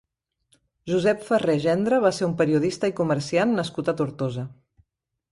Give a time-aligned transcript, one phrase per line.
[0.91, 4.47] Josep Ferré Gendre va ser un periodista i comerciant nascut a Tortosa.